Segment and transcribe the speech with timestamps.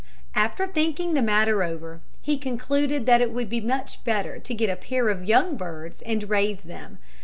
[0.33, 4.67] After thinking the matter over he concluded that it would be much better to get
[4.67, 6.97] a pair of young birds and raise them.